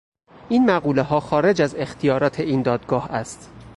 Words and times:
این 0.49 0.65
مقولهها 0.71 1.19
خارج 1.19 1.61
از 1.61 1.75
اختیارات 1.75 2.39
این 2.39 2.61
دادگاه 2.61 3.11
است. 3.11 3.49